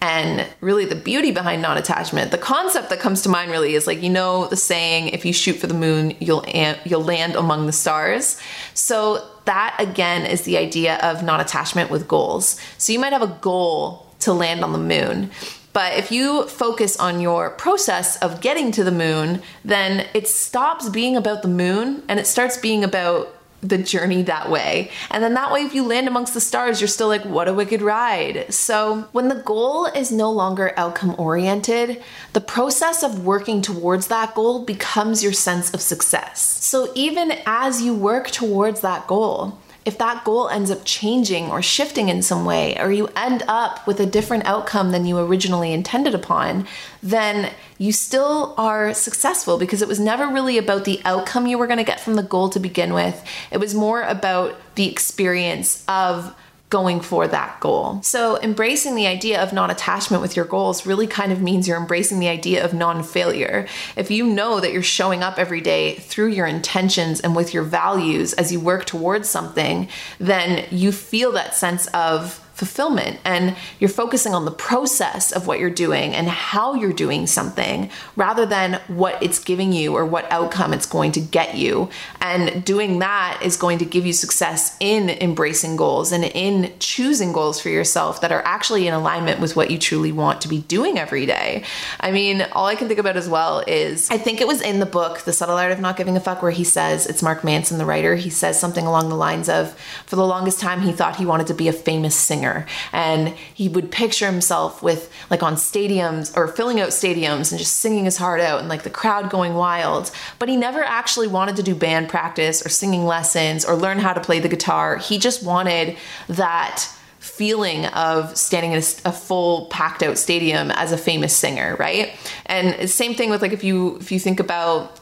[0.01, 4.01] and really the beauty behind non-attachment the concept that comes to mind really is like
[4.01, 6.45] you know the saying if you shoot for the moon you'll
[6.85, 8.39] you'll land among the stars.
[8.73, 12.59] So that again is the idea of non-attachment with goals.
[12.77, 15.31] So you might have a goal to land on the moon
[15.71, 20.89] but if you focus on your process of getting to the moon, then it stops
[20.89, 24.91] being about the moon and it starts being about the journey that way.
[25.11, 27.53] And then that way, if you land amongst the stars, you're still like, what a
[27.53, 28.53] wicked ride.
[28.53, 32.01] So, when the goal is no longer outcome oriented,
[32.33, 36.41] the process of working towards that goal becomes your sense of success.
[36.41, 41.63] So, even as you work towards that goal, if that goal ends up changing or
[41.63, 45.73] shifting in some way, or you end up with a different outcome than you originally
[45.73, 46.67] intended upon,
[47.01, 51.65] then you still are successful because it was never really about the outcome you were
[51.65, 53.25] going to get from the goal to begin with.
[53.49, 56.35] It was more about the experience of
[56.69, 57.99] going for that goal.
[58.03, 61.77] So, embracing the idea of non attachment with your goals really kind of means you're
[61.77, 63.67] embracing the idea of non failure.
[63.95, 67.63] If you know that you're showing up every day through your intentions and with your
[67.63, 69.87] values as you work towards something,
[70.19, 75.59] then you feel that sense of fulfillment and you're focusing on the process of what
[75.59, 80.29] you're doing and how you're doing something rather than what it's giving you or what
[80.29, 81.89] outcome it's going to get you.
[82.19, 87.31] And doing that is going to give you success in embracing goals and in choosing
[87.31, 90.59] goals for yourself that are actually in alignment with what you truly want to be
[90.59, 91.63] doing every day.
[92.01, 94.79] I mean, all I can think about as well is I think it was in
[94.79, 97.45] the book, The Subtle Art of Not Giving a Fuck, where he says, it's Mark
[97.45, 99.73] Manson, the writer, he says something along the lines of,
[100.05, 102.65] for the longest time, he thought he wanted to be a famous singer singer.
[102.91, 107.77] And he would picture himself with like on stadiums or filling out stadiums and just
[107.77, 110.11] singing his heart out and like the crowd going wild.
[110.37, 114.13] But he never actually wanted to do band practice or singing lessons or learn how
[114.13, 114.97] to play the guitar.
[114.97, 116.87] He just wanted that
[117.19, 122.17] feeling of standing in a, a, full packed out stadium as a famous singer right
[122.45, 124.98] and same thing with like if you if you think about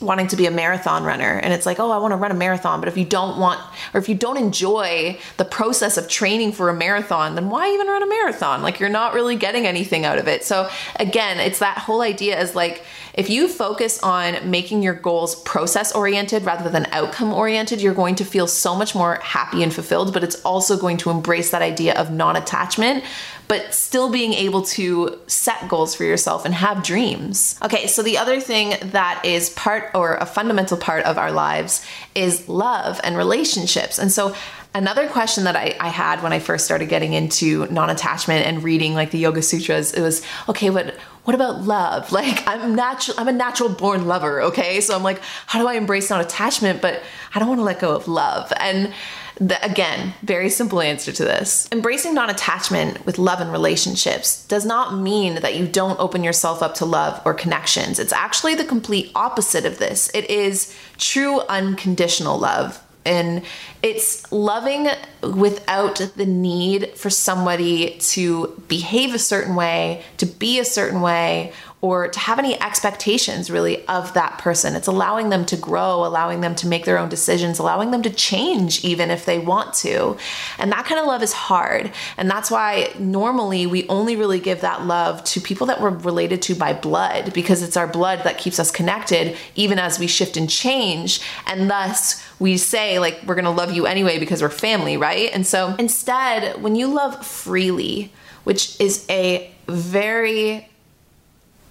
[0.00, 1.38] wanting to be a marathon runner.
[1.42, 3.60] And it's like oh i want to run a marathon but if you don't want
[3.94, 7.86] or if you don't enjoy the process of training for a marathon then why even
[7.86, 8.62] run a marathon?
[8.62, 10.44] Like you're not really getting anything out of it.
[10.44, 12.84] So again it's that whole idea is like
[13.14, 18.14] if you focus on making your goals process oriented rather than outcome oriented you're going
[18.16, 21.62] to feel so much more happy and fulfilled but it's also going to embrace that
[21.62, 23.04] idea of non-attachment
[23.50, 27.58] but still being able to set goals for yourself and have dreams.
[27.64, 31.84] Okay, so the other thing that is part or a fundamental part of our lives
[32.14, 33.98] is love and relationships.
[33.98, 34.36] And so
[34.72, 38.94] Another question that I, I, had when I first started getting into non-attachment and reading
[38.94, 40.94] like the Yoga Sutras, it was okay, but
[41.30, 42.10] what about love?
[42.20, 44.42] Like I'm natural, I'm a natural born lover.
[44.42, 47.02] Okay, so I'm like, how do I embrace non-attachment, but
[47.34, 48.52] I don't want to let go of love?
[48.58, 48.92] And
[49.36, 51.68] the, again, very simple answer to this.
[51.72, 56.62] Embracing non attachment with love and relationships does not mean that you don't open yourself
[56.62, 57.98] up to love or connections.
[57.98, 60.10] It's actually the complete opposite of this.
[60.12, 62.82] It is true unconditional love.
[63.04, 63.42] And
[63.82, 64.88] it's loving
[65.22, 71.52] without the need for somebody to behave a certain way, to be a certain way,
[71.82, 74.74] or to have any expectations really of that person.
[74.74, 78.10] It's allowing them to grow, allowing them to make their own decisions, allowing them to
[78.10, 80.16] change even if they want to.
[80.58, 81.90] And that kind of love is hard.
[82.18, 86.42] And that's why normally we only really give that love to people that we're related
[86.42, 90.36] to by blood because it's our blood that keeps us connected even as we shift
[90.36, 91.20] and change.
[91.46, 95.30] And thus, we say like we're to love you anyway because we're family, right?
[95.32, 98.12] And so instead, when you love freely,
[98.44, 100.69] which is a very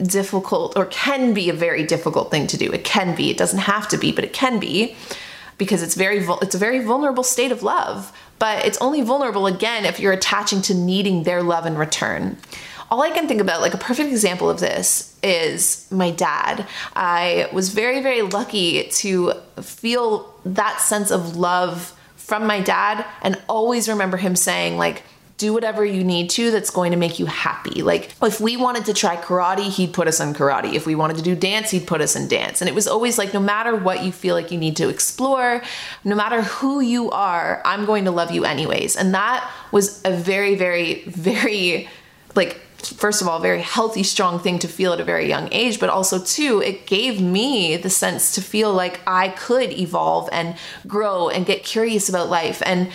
[0.01, 2.71] difficult or can be a very difficult thing to do.
[2.71, 3.29] It can be.
[3.29, 4.95] It doesn't have to be, but it can be
[5.57, 8.11] because it's very it's a very vulnerable state of love.
[8.39, 12.37] But it's only vulnerable again if you're attaching to needing their love in return.
[12.91, 16.65] All I can think about, like a perfect example of this, is my dad.
[16.95, 23.39] I was very, very lucky to feel that sense of love from my dad and
[23.47, 25.03] always remember him saying, like,
[25.39, 27.81] do whatever you need to that's going to make you happy.
[27.81, 30.73] Like if we wanted to try karate, he'd put us in karate.
[30.73, 32.61] If we wanted to do dance, he'd put us in dance.
[32.61, 35.63] And it was always like no matter what you feel like you need to explore,
[36.03, 38.97] no matter who you are, I'm going to love you anyways.
[38.97, 41.89] And that was a very very very
[42.35, 45.81] like first of all, very healthy, strong thing to feel at a very young age,
[45.81, 50.55] but also, too, it gave me the sense to feel like I could evolve and
[50.87, 52.63] grow and get curious about life.
[52.65, 52.89] And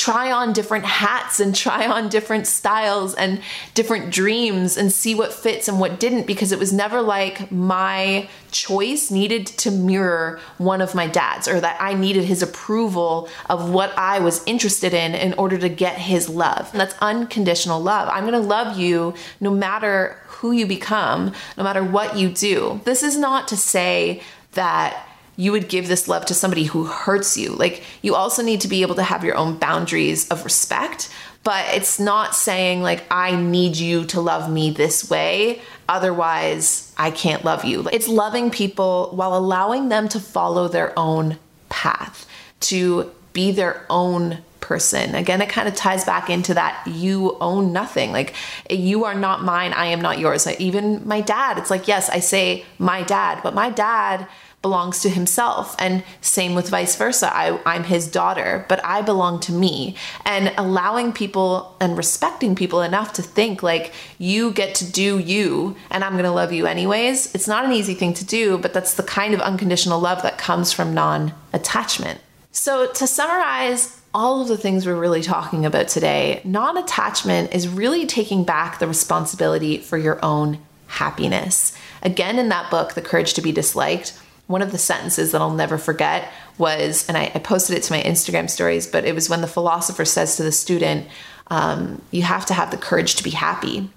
[0.00, 3.38] try on different hats and try on different styles and
[3.74, 8.26] different dreams and see what fits and what didn't because it was never like my
[8.50, 13.68] choice needed to mirror one of my dad's or that I needed his approval of
[13.68, 16.70] what I was interested in in order to get his love.
[16.72, 18.08] And that's unconditional love.
[18.10, 22.80] I'm going to love you no matter who you become, no matter what you do.
[22.84, 25.09] This is not to say that
[25.40, 27.52] you would give this love to somebody who hurts you.
[27.52, 31.08] Like, you also need to be able to have your own boundaries of respect,
[31.44, 35.62] but it's not saying, like, I need you to love me this way.
[35.88, 37.88] Otherwise, I can't love you.
[37.90, 41.38] It's loving people while allowing them to follow their own
[41.70, 42.26] path,
[42.60, 45.14] to be their own person.
[45.14, 48.12] Again, it kind of ties back into that you own nothing.
[48.12, 48.34] Like,
[48.68, 50.46] you are not mine, I am not yours.
[50.46, 54.28] Even my dad, it's like, yes, I say my dad, but my dad
[54.62, 57.34] belongs to himself and same with vice versa.
[57.34, 59.96] I, i'm his daughter but i belong to me.
[60.24, 65.76] And allowing people and respecting people enough to think like you get to do you
[65.90, 68.74] and i'm going to love you anyways it's not an easy thing to do but
[68.74, 72.20] that's the kind of unconditional love that comes from non-attachment.
[72.52, 77.68] So to summarize all of the things we're really talking about today, non attachment is
[77.68, 81.76] really taking back the responsibility for your own happiness.
[82.02, 84.18] Again, in that book, The Courage to Be Disliked,
[84.50, 87.92] one of the sentences that I'll never forget was, and I, I, posted it to
[87.92, 91.06] my Instagram stories, but it was when the philosopher says to the student,
[91.46, 93.88] um, You have to have the courage to be happy.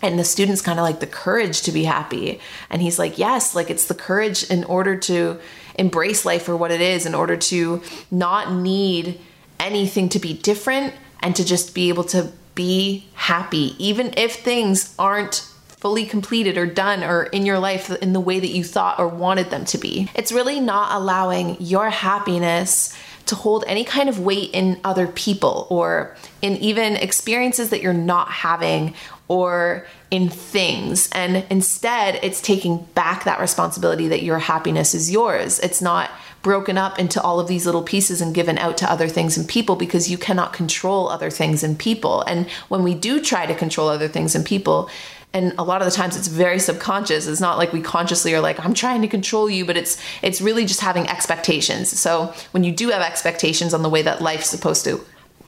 [0.00, 2.40] And the student's kind of like, The courage to be happy.
[2.70, 5.38] And he's like, Yes, like it's the courage in order to
[5.74, 9.20] embrace life for what it is, in order to not need
[9.60, 14.94] anything to be different and to just be able to be happy, even if things
[14.98, 15.46] aren't
[15.84, 19.06] fully completed or done or in your life in the way that you thought or
[19.06, 20.08] wanted them to be.
[20.14, 25.66] It's really not allowing your happiness to hold any kind of weight in other people
[25.68, 28.94] or in even experiences that you're not having
[29.28, 31.10] or in things.
[31.12, 35.60] And instead, it's taking back that responsibility that your happiness is yours.
[35.60, 39.08] It's not broken up into all of these little pieces and given out to other
[39.08, 42.22] things and people because you cannot control other things and people.
[42.22, 44.88] And when we do try to control other things and people,
[45.34, 47.26] and a lot of the times it's very subconscious.
[47.26, 50.40] It's not like we consciously are like i'm trying to control you but it's it's
[50.40, 51.90] really just having expectations.
[51.98, 55.04] So when you do have expectations on the way that life's supposed to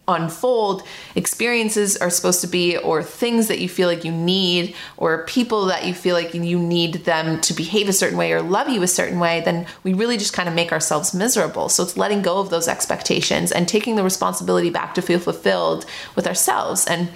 [0.08, 0.84] unfold
[1.16, 5.66] experiences are supposed to be or things that you feel like you need or people
[5.66, 8.82] that you feel like you need them to behave a certain way or love you
[8.84, 11.68] a certain way then we really just kind of make ourselves miserable.
[11.68, 15.86] So it's letting go of those expectations and taking the responsibility back to feel fulfilled
[16.14, 16.86] with ourselves.
[16.86, 17.08] And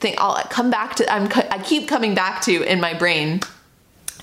[0.00, 3.40] think I'll come back to I'm I keep coming back to in my brain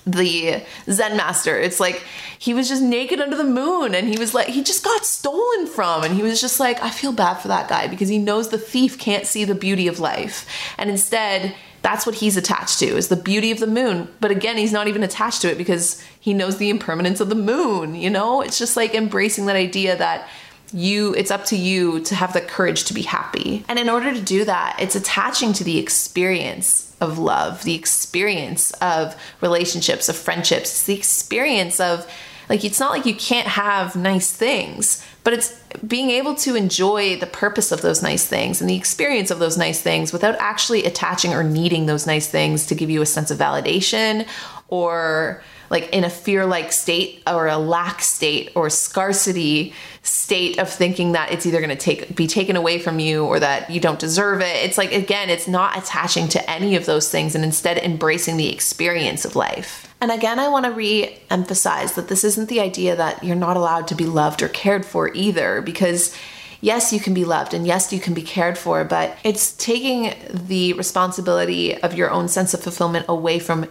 [0.06, 1.58] the Zen master.
[1.58, 2.04] It's like
[2.38, 5.66] he was just naked under the moon and he was like he just got stolen
[5.66, 8.48] from and he was just like I feel bad for that guy because he knows
[8.48, 10.46] the thief can't see the beauty of life.
[10.78, 14.08] And instead that's what he's attached to is the beauty of the moon.
[14.18, 17.36] But again, he's not even attached to it because he knows the impermanence of the
[17.36, 18.40] moon, you know?
[18.40, 20.28] It's just like embracing that idea that
[20.76, 23.64] you it's up to you to have the courage to be happy.
[23.66, 28.72] And in order to do that, it's attaching to the experience of love, the experience
[28.72, 32.06] of relationships, of friendships, the experience of
[32.48, 37.16] like it's not like you can't have nice things, but it's being able to enjoy
[37.16, 40.84] the purpose of those nice things and the experience of those nice things without actually
[40.84, 44.26] attaching or needing those nice things to give you a sense of validation
[44.68, 50.70] or like in a fear like state or a lack state or scarcity state of
[50.70, 53.80] thinking that it's either going to take be taken away from you or that you
[53.80, 54.64] don't deserve it.
[54.64, 58.52] It's like again it's not attaching to any of those things and instead embracing the
[58.52, 59.94] experience of life.
[60.00, 63.88] And again i want to re-emphasize that this isn't the idea that you're not allowed
[63.88, 66.16] to be loved or cared for either because
[66.60, 70.14] yes, you can be loved and yes, you can be cared for, but it's taking
[70.28, 73.66] the responsibility of your own sense of fulfillment away from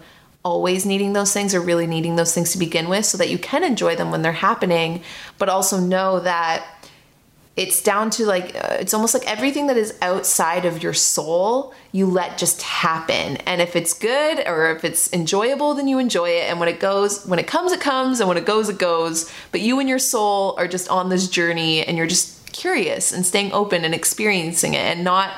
[0.46, 3.38] always needing those things or really needing those things to begin with so that you
[3.38, 5.02] can enjoy them when they're happening,
[5.39, 6.64] but also know that
[7.58, 11.74] it's down to like uh, it's almost like everything that is outside of your soul
[11.93, 13.38] you let just happen.
[13.38, 16.50] And if it's good or if it's enjoyable then you enjoy it.
[16.50, 18.20] And when it goes when it comes it comes.
[18.20, 19.32] And when it goes it goes.
[19.52, 23.26] But you and your soul are just on this journey and you're just curious and
[23.26, 25.32] staying open and experiencing it and not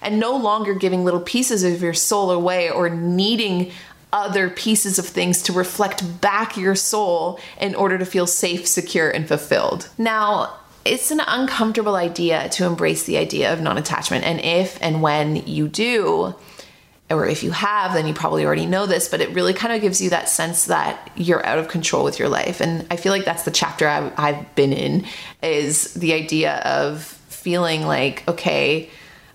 [0.00, 3.72] and no longer giving little pieces of your soul away or needing
[4.12, 9.10] other pieces of things to reflect back your soul in order to feel safe, secure,
[9.10, 9.88] and fulfilled.
[9.98, 10.54] Now,
[10.84, 14.24] it's an uncomfortable idea to embrace the idea of non attachment.
[14.24, 16.34] And if and when you do,
[17.10, 19.80] or if you have, then you probably already know this, but it really kind of
[19.80, 22.60] gives you that sense that you're out of control with your life.
[22.60, 25.06] And I feel like that's the chapter I've, I've been in
[25.42, 28.90] is the idea of feeling like, okay,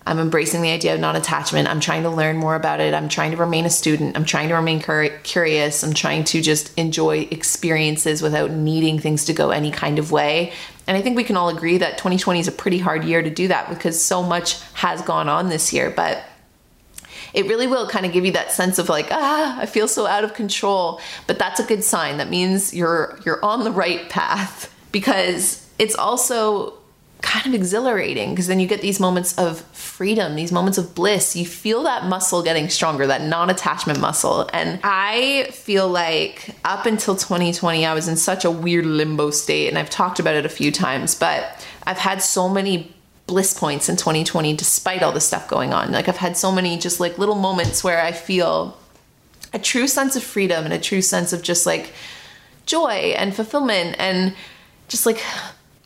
[0.05, 1.69] I'm embracing the idea of non attachment.
[1.69, 2.93] I'm trying to learn more about it.
[2.93, 4.17] I'm trying to remain a student.
[4.17, 5.83] I'm trying to remain cur- curious.
[5.83, 10.51] I'm trying to just enjoy experiences without needing things to go any kind of way.
[10.87, 13.29] And I think we can all agree that 2020 is a pretty hard year to
[13.29, 15.89] do that because so much has gone on this year.
[15.89, 16.23] But
[17.33, 20.05] it really will kind of give you that sense of like ah i feel so
[20.05, 24.07] out of control but that's a good sign that means you're you're on the right
[24.09, 26.75] path because it's also
[27.23, 31.35] kind of exhilarating because then you get these moments of freedom, these moments of bliss.
[31.35, 34.47] You feel that muscle getting stronger, that non attachment muscle.
[34.53, 39.69] And I feel like up until 2020, I was in such a weird limbo state,
[39.69, 42.93] and I've talked about it a few times, but I've had so many
[43.25, 45.93] bliss points in 2020 despite all the stuff going on.
[45.93, 48.77] Like I've had so many just like little moments where I feel
[49.53, 51.93] a true sense of freedom and a true sense of just like
[52.65, 54.35] joy and fulfillment and
[54.89, 55.23] just like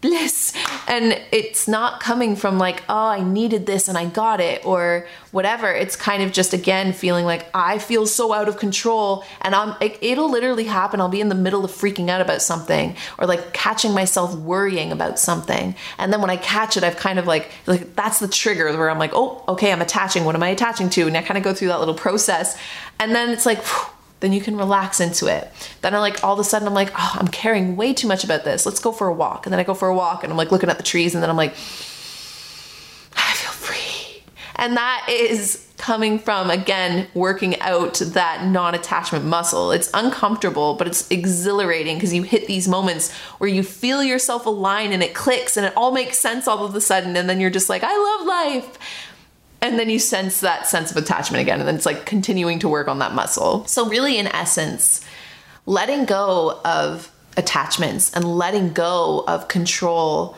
[0.07, 0.53] bliss
[0.87, 5.05] and it's not coming from like oh i needed this and i got it or
[5.31, 5.71] whatever.
[5.71, 9.75] It's kind of just again feeling like i feel so out of control and i'm
[9.81, 11.01] it, it'll literally happen.
[11.01, 14.91] I'll be in the middle of freaking out about something or like catching myself worrying
[14.91, 15.75] about something.
[15.97, 18.89] And then when i catch it i've kind of like like that's the trigger where
[18.89, 20.25] i'm like oh okay i'm attaching.
[20.25, 21.07] What am i attaching to?
[21.07, 22.57] And i kind of go through that little process.
[22.99, 23.61] And then it's like
[24.20, 25.51] then you can relax into it.
[25.82, 28.24] Then I like all of a sudden I'm like, oh, I'm caring way too much
[28.24, 28.65] about this.
[28.65, 29.45] Let's go for a walk.
[29.45, 31.24] And then I go for a walk and I'm like looking at the trees and
[31.24, 31.53] then I'm like,
[33.15, 34.24] ah, I feel free.
[34.55, 39.72] And that is coming from again working out that non-attachment muscle.
[39.72, 44.91] It's uncomfortable, but it's exhilarating because you hit these moments where you feel yourself align
[44.91, 47.51] and it clicks and it all makes sense all of a sudden and then you're
[47.51, 48.80] just like, I love life
[49.68, 52.70] and then you sense that sense of attachment again and then it's like continuing to
[52.70, 53.65] work on that muscle.
[53.65, 55.05] So really in essence
[55.65, 60.38] letting go of attachments and letting go of control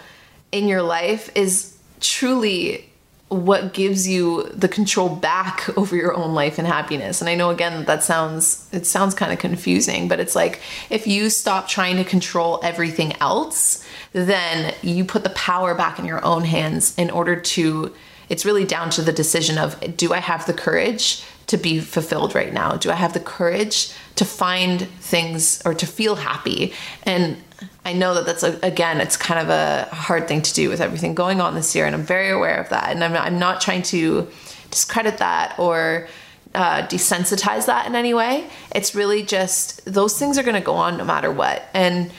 [0.52, 2.86] in your life is truly
[3.30, 7.22] what gives you the control back over your own life and happiness.
[7.22, 10.60] And i know again that sounds it sounds kind of confusing but it's like
[10.90, 16.06] if you stop trying to control everything else then you put the power back in
[16.06, 17.94] your own hands in order to
[18.30, 22.36] it's really down to the decision of do I have the courage to be fulfilled
[22.36, 22.78] right now?
[22.78, 26.74] Do I have the courage to find things or to feel happy?
[27.04, 27.38] And
[27.84, 30.80] I know that that's a, again, it's kind of a hard thing to do with
[30.80, 32.90] everything going on this year, and I'm very aware of that.
[32.90, 34.28] And I'm, I'm not trying to
[34.70, 36.08] discredit that or
[36.54, 38.48] uh, desensitize that in any way.
[38.74, 41.64] It's really just those things are going to go on no matter what.
[41.74, 42.12] And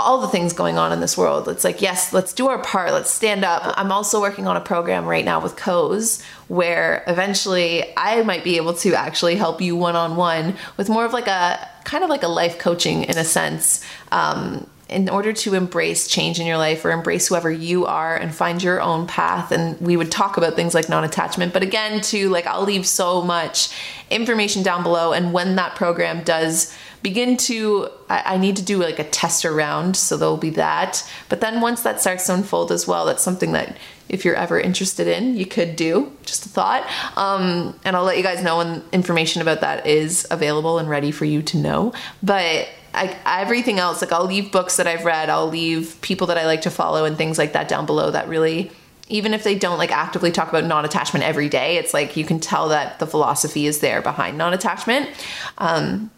[0.00, 1.48] all the things going on in this world.
[1.48, 2.92] It's like, yes, let's do our part.
[2.92, 3.62] Let's stand up.
[3.76, 8.56] I'm also working on a program right now with Co's where eventually I might be
[8.56, 12.10] able to actually help you one on one with more of like a kind of
[12.10, 13.84] like a life coaching in a sense.
[14.12, 18.34] Um, in order to embrace change in your life or embrace whoever you are and
[18.34, 22.28] find your own path and we would talk about things like non-attachment but again too
[22.28, 23.70] like i'll leave so much
[24.10, 28.78] information down below and when that program does begin to I, I, need to do
[28.78, 29.96] like a test around.
[29.96, 31.08] so there'll be that.
[31.28, 33.76] But then once that starts to unfold as well that's something that
[34.08, 36.12] if you're ever interested in you could do.
[36.24, 36.88] Just a thought.
[37.16, 41.10] Um, and i'll let you guys know when information about that is available and ready
[41.10, 41.92] for you to know.
[42.22, 45.30] But I, everything else like i'll leave books that i've read.
[45.30, 48.28] I'll leave people that i like to follow and things like that down below that
[48.28, 48.72] really
[49.08, 52.40] even if they don't like actively talk about non-attachment every day it's like you can
[52.40, 55.08] tell that the philosophy is there behind non-attachment.
[55.58, 56.10] Um,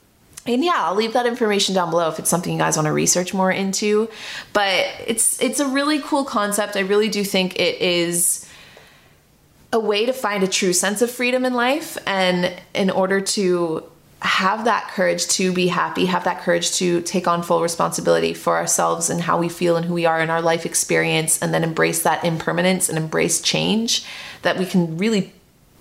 [0.46, 2.92] and yeah i'll leave that information down below if it's something you guys want to
[2.92, 4.08] research more into.
[4.52, 6.76] But it's it's a really cool concept.
[6.76, 8.48] I really do think it is
[9.72, 11.96] a way to find a true sense of freedom in life.
[12.06, 13.84] And in order to
[14.20, 18.56] have that courage to be happy have that courage to take on full responsibility for
[18.56, 21.64] ourselves and how we feel and who we are in our life experience and then
[21.64, 24.04] embrace that impermanence and embrace change
[24.42, 25.32] that we can really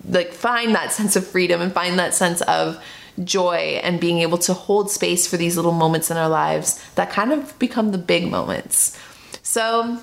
[0.08, 2.82] like find that sense of freedom and find that sense of
[3.24, 7.10] joy and being able to hold space for these little moments in our lives that
[7.10, 8.98] kind of become the big moments.
[9.42, 10.00] So,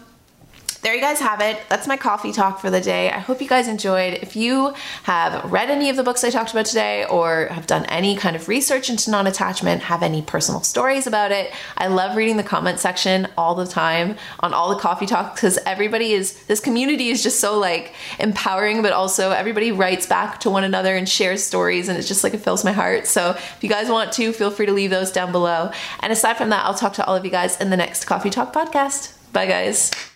[0.82, 1.60] there you guys have it.
[1.68, 3.12] That's my coffee talk for the day.
[3.12, 4.14] I hope you guys enjoyed.
[4.22, 4.74] If you
[5.04, 8.36] have read any of the books I talked about today or have done any kind
[8.36, 12.44] of research into non attachment, have any personal stories about it, I love reading the
[12.44, 17.10] comment section all the time on all the coffee talks because everybody is, this community
[17.10, 21.44] is just so like empowering, but also everybody writes back to one another and shares
[21.44, 23.06] stories and it's just like it fills my heart.
[23.06, 25.72] So if you guys want to, feel free to leave those down below.
[26.00, 28.30] And aside from that, I'll talk to all of you guys in the next Coffee
[28.30, 29.14] Talk podcast.
[29.34, 30.09] Bye, guys.